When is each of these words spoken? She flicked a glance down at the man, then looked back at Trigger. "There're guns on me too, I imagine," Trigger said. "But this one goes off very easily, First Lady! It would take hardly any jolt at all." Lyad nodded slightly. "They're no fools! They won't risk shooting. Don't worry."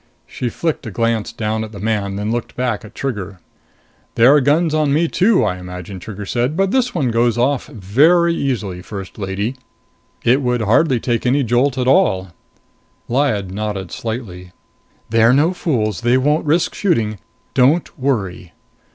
She 0.25 0.49
flicked 0.49 0.87
a 0.87 0.89
glance 0.89 1.31
down 1.31 1.63
at 1.63 1.73
the 1.73 1.79
man, 1.79 2.15
then 2.15 2.31
looked 2.31 2.55
back 2.55 2.83
at 2.83 2.95
Trigger. 2.95 3.39
"There're 4.15 4.41
guns 4.41 4.73
on 4.73 4.91
me 4.91 5.07
too, 5.07 5.43
I 5.45 5.57
imagine," 5.59 5.99
Trigger 5.99 6.25
said. 6.25 6.57
"But 6.57 6.71
this 6.71 6.95
one 6.95 7.11
goes 7.11 7.37
off 7.37 7.67
very 7.67 8.33
easily, 8.33 8.81
First 8.81 9.19
Lady! 9.19 9.57
It 10.23 10.41
would 10.41 10.57
take 10.57 10.65
hardly 10.67 11.01
any 11.23 11.43
jolt 11.43 11.77
at 11.77 11.87
all." 11.87 12.29
Lyad 13.07 13.51
nodded 13.51 13.91
slightly. 13.91 14.53
"They're 15.11 15.33
no 15.33 15.53
fools! 15.53 16.01
They 16.01 16.17
won't 16.17 16.47
risk 16.47 16.73
shooting. 16.73 17.19
Don't 17.53 17.87
worry." 17.95 18.53